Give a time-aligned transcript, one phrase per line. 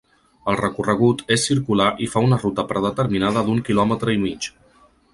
[0.53, 4.53] El recorregut és circular i fa una ruta predeterminada d’un quilòmetre i mig.